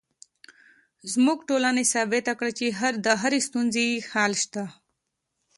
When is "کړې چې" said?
2.39-2.65